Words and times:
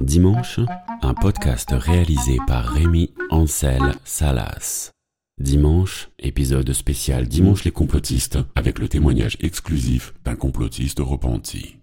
Dimanche, 0.00 0.60
un 1.02 1.14
podcast 1.14 1.70
réalisé 1.72 2.38
par 2.46 2.64
Rémi 2.64 3.12
Ansel 3.30 3.94
Salas. 4.04 4.92
Dimanche, 5.40 6.10
épisode 6.18 6.72
spécial 6.72 7.28
Dimanche 7.28 7.64
les 7.64 7.70
complotistes, 7.70 8.38
avec 8.54 8.78
le 8.78 8.88
témoignage 8.88 9.36
exclusif 9.40 10.14
d'un 10.24 10.36
complotiste 10.36 11.00
repenti. 11.00 11.76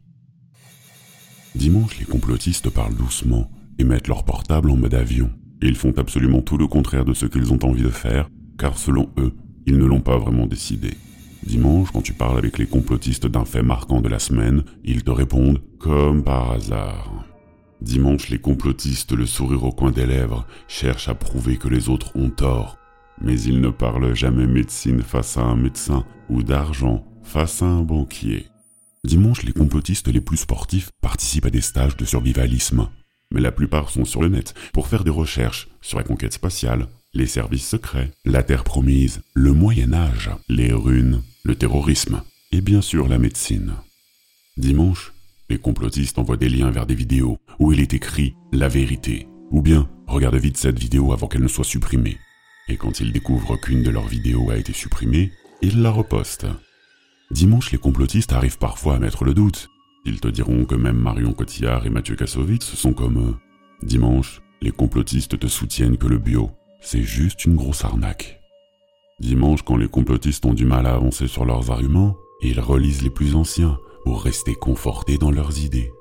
Dimanche, 1.56 1.99
les 1.99 2.06
complotistes 2.06 2.69
parlent 2.69 2.96
doucement 2.96 3.49
et 3.78 3.83
mettent 3.83 4.08
leur 4.08 4.24
portable 4.24 4.69
en 4.69 4.78
mode 4.78 4.94
avion. 4.94 5.31
Ils 5.62 5.76
font 5.76 5.94
absolument 5.97 6.42
tout 6.42 6.58
le 6.58 6.67
contraire 6.67 7.06
de 7.06 7.13
ce 7.13 7.26
qu'ils 7.26 7.53
ont 7.53 7.63
envie 7.63 7.83
de 7.83 7.90
faire, 7.90 8.29
car 8.58 8.78
selon 8.78 9.12
eux, 9.17 9.33
ils 9.65 9.78
ne 9.78 9.85
l'ont 9.85 10.01
pas 10.01 10.17
vraiment 10.17 10.47
décidé. 10.47 10.92
Dimanche, 11.46 11.91
quand 11.91 12.01
tu 12.01 12.13
parles 12.13 12.39
avec 12.39 12.57
les 12.57 12.65
complotistes 12.65 13.27
d'un 13.27 13.45
fait 13.45 13.62
marquant 13.62 14.01
de 14.01 14.09
la 14.09 14.17
semaine, 14.17 14.63
ils 14.83 15.03
te 15.03 15.12
répondent 15.12 15.62
comme 15.77 16.23
par 16.23 16.52
hasard. 16.52 17.23
Dimanche, 17.81 18.30
les 18.30 18.40
complotistes, 18.40 19.12
le 19.12 19.27
sourire 19.27 19.63
au 19.63 19.72
coin 19.72 19.91
des 19.91 20.08
lèvres, 20.08 20.48
cherchent 20.67 21.08
à 21.08 21.13
prouver 21.13 21.58
que 21.58 21.67
les 21.67 21.88
autres 21.88 22.16
ont 22.16 22.31
tort. 22.31 22.77
Mais 23.22 23.39
ils 23.39 23.62
ne 23.62 23.70
parlent 23.70 24.16
jamais 24.16 24.48
médecine 24.48 25.02
face 25.02 25.38
à 25.38 25.41
un 25.41 25.55
médecin 25.55 26.03
ou 26.30 26.41
d'argent 26.41 27.05
face 27.22 27.62
à 27.62 27.66
un 27.66 27.84
banquier. 27.84 28.48
Dimanche, 29.03 29.44
les 29.44 29.53
complotistes 29.53 30.08
les 30.08 30.22
plus 30.22 30.38
sportifs 30.38 30.89
participent 31.00 31.45
à 31.45 31.52
des 31.52 31.62
stages 31.62 31.95
de 31.95 32.05
survivalisme. 32.05 32.89
Mais 33.31 33.41
la 33.41 33.52
plupart 33.52 33.89
sont 33.89 34.05
sur 34.05 34.23
le 34.23 34.30
net 34.30 34.55
pour 34.73 34.88
faire 34.88 35.03
des 35.03 35.12
recherches 35.12 35.70
sur 35.80 36.00
la 36.00 36.03
conquête 36.03 36.34
spatiale, 36.34 36.88
les 37.14 37.27
services 37.27 37.67
secrets, 37.67 38.12
la 38.25 38.41
Terre 38.41 38.64
promise, 38.64 39.22
le 39.36 39.53
Moyen 39.53 39.94
Âge, 39.94 40.31
les 40.50 40.73
runes, 40.73 41.22
le 41.45 41.55
terrorisme 41.55 42.23
et 42.52 42.59
bien 42.59 42.81
sûr 42.81 43.08
la 43.08 43.20
médecine. 43.20 43.76
Dimanche, 44.58 45.13
les 45.48 45.59
complotistes 45.59 46.17
envoient 46.17 46.38
des 46.38 46.49
liens 46.49 46.72
vers 46.72 46.88
des 46.88 46.95
vidéos 46.95 47.38
où 47.59 47.72
il 47.72 47.80
est 47.80 47.94
écrit 47.94 48.36
la 48.52 48.67
vérité. 48.67 49.28
Ou 49.52 49.61
bien, 49.61 49.88
regarde 50.08 50.36
vite 50.36 50.58
cette 50.58 50.80
vidéo 50.80 51.14
avant 51.14 51.28
qu'elle 51.28 51.44
ne 51.44 51.47
soit 51.47 51.64
supprimée. 51.64 52.17
Et 52.67 52.78
quand 52.78 53.00
ils 53.00 53.11
découvrent 53.11 53.58
qu'une 53.58 53.83
de 53.83 53.92
leurs 53.92 54.08
vidéos 54.08 54.50
a 54.50 54.58
été 54.58 54.73
supprimée, 54.73 55.31
ils 55.61 55.83
la 55.83 55.92
repostent. 55.92 56.47
Dimanche, 57.30 57.72
les 57.72 57.77
complotistes 57.77 58.33
arrivent 58.33 58.58
parfois 58.58 58.95
à 58.95 59.00
mettre 59.00 59.23
le 59.23 59.36
doute. 59.36 59.70
Ils 60.03 60.20
te 60.20 60.27
diront 60.27 60.66
que 60.66 60.75
même 60.75 60.98
Marion 60.98 61.33
Cotillard 61.33 61.86
et 61.86 61.92
Mathieu 61.92 62.16
Kassovitz 62.16 62.66
sont 62.66 62.94
comme 62.94 63.20
eux. 63.20 63.36
Dimanche, 63.83 64.42
les 64.64 64.72
complotistes 64.72 65.38
te 65.38 65.48
soutiennent 65.48 65.98
que 65.98 66.08
le 66.08 66.17
bio, 66.17 66.50
c'est 66.81 67.03
juste 67.03 67.45
une 67.45 67.55
grosse 67.55 67.86
arnaque. 67.86 68.42
Dimanche, 69.19 69.61
quand 69.61 69.77
les 69.77 69.88
complotistes 69.88 70.45
ont 70.45 70.53
du 70.53 70.66
mal 70.66 70.85
à 70.85 70.95
avancer 70.95 71.27
sur 71.27 71.45
leurs 71.45 71.71
arguments, 71.71 72.17
ils 72.41 72.59
relisent 72.59 73.02
les 73.02 73.09
plus 73.09 73.35
anciens 73.35 73.80
pour 74.03 74.21
rester 74.21 74.55
confortés 74.55 75.17
dans 75.17 75.31
leurs 75.31 75.63
idées. 75.63 75.91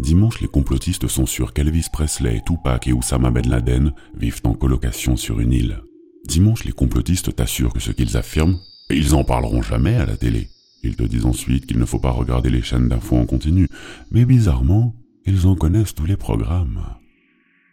Dimanche, 0.00 0.40
les 0.40 0.48
complotistes 0.48 1.08
sont 1.08 1.26
sûrs 1.26 1.54
qu'Elvis 1.54 1.86
Presley, 1.90 2.42
Tupac 2.46 2.86
et 2.86 2.92
Oussama 2.92 3.30
Ben 3.30 3.48
Laden 3.48 3.92
vivent 4.14 4.42
en 4.44 4.52
colocation 4.52 5.16
sur 5.16 5.40
une 5.40 5.52
île. 5.52 5.82
Dimanche, 6.26 6.64
les 6.64 6.72
complotistes 6.72 7.34
t'assurent 7.34 7.72
que 7.72 7.80
ce 7.80 7.90
qu'ils 7.90 8.16
affirment, 8.16 8.58
ils 8.90 9.14
en 9.14 9.24
parleront 9.24 9.62
jamais 9.62 9.96
à 9.96 10.04
la 10.04 10.16
télé. 10.16 10.48
Ils 10.82 10.94
te 10.94 11.02
disent 11.02 11.26
ensuite 11.26 11.66
qu'il 11.66 11.78
ne 11.78 11.86
faut 11.86 11.98
pas 11.98 12.10
regarder 12.10 12.50
les 12.50 12.62
chaînes 12.62 12.88
d'infos 12.88 13.16
en 13.16 13.24
continu, 13.24 13.66
mais 14.10 14.26
bizarrement, 14.26 14.94
ils 15.24 15.46
en 15.46 15.56
connaissent 15.56 15.94
tous 15.94 16.06
les 16.06 16.16
programmes. 16.16 16.82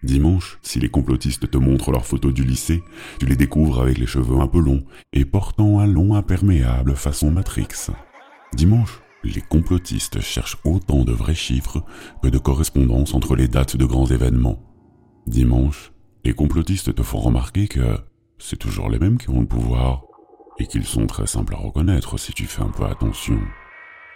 Dimanche, 0.05 0.59
si 0.61 0.79
les 0.79 0.89
complotistes 0.89 1.49
te 1.49 1.57
montrent 1.57 1.91
leurs 1.91 2.05
photos 2.05 2.31
du 2.31 2.43
lycée, 2.43 2.83
tu 3.19 3.25
les 3.25 3.35
découvres 3.35 3.81
avec 3.81 3.97
les 3.97 4.05
cheveux 4.05 4.39
un 4.39 4.47
peu 4.47 4.59
longs 4.59 4.83
et 5.13 5.25
portant 5.25 5.79
un 5.79 5.87
long 5.87 6.13
imperméable 6.13 6.95
façon 6.95 7.31
Matrix. 7.31 7.89
Dimanche, 8.53 9.01
les 9.23 9.41
complotistes 9.41 10.21
cherchent 10.21 10.57
autant 10.63 11.05
de 11.05 11.11
vrais 11.11 11.33
chiffres 11.33 11.83
que 12.21 12.27
de 12.27 12.37
correspondances 12.37 13.15
entre 13.15 13.35
les 13.35 13.47
dates 13.47 13.77
de 13.77 13.85
grands 13.85 14.05
événements. 14.05 14.61
Dimanche, 15.25 15.91
les 16.23 16.33
complotistes 16.33 16.93
te 16.93 17.01
font 17.01 17.19
remarquer 17.19 17.67
que 17.67 17.97
c'est 18.37 18.59
toujours 18.59 18.91
les 18.91 18.99
mêmes 18.99 19.17
qui 19.17 19.31
ont 19.31 19.41
le 19.41 19.47
pouvoir 19.47 20.03
et 20.59 20.67
qu'ils 20.67 20.85
sont 20.85 21.07
très 21.07 21.25
simples 21.25 21.55
à 21.55 21.57
reconnaître 21.57 22.19
si 22.19 22.31
tu 22.31 22.45
fais 22.45 22.61
un 22.61 22.69
peu 22.69 22.85
attention. 22.85 23.39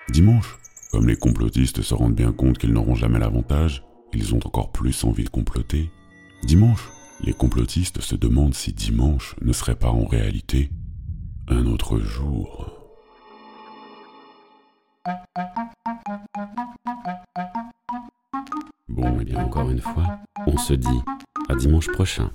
Dimanche, 0.10 0.60
comme 0.92 1.08
les 1.08 1.18
complotistes 1.18 1.82
se 1.82 1.96
rendent 1.96 2.16
bien 2.16 2.32
compte 2.32 2.60
qu'ils 2.60 2.74
n'auront 2.74 2.96
jamais 2.96 3.20
l'avantage, 3.20 3.84
ils 4.14 4.34
ont 4.36 4.40
encore 4.46 4.72
plus 4.72 5.04
envie 5.04 5.24
de 5.24 5.30
comploter. 5.30 5.90
Dimanche, 6.44 6.90
les 7.22 7.34
complotistes 7.34 8.02
se 8.02 8.16
demandent 8.16 8.54
si 8.54 8.74
dimanche 8.74 9.36
ne 9.42 9.54
serait 9.54 9.76
pas 9.76 9.90
en 9.90 10.06
réalité 10.06 10.70
un 11.48 11.66
autre 11.66 12.00
jour. 12.00 12.72
Bon, 18.88 19.20
et 19.20 19.26
bien 19.26 19.44
encore 19.44 19.70
une 19.70 19.82
fois, 19.82 20.20
on 20.46 20.58
se 20.58 20.74
dit 20.74 21.02
à 21.48 21.56
dimanche 21.56 21.88
prochain. 21.88 22.32